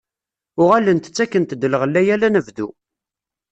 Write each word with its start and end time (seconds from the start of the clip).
Uɣalent 0.61 1.09
ttakent-d 1.09 1.61
lɣella 1.71 2.01
yal 2.07 2.21
anebdu. 2.27 2.69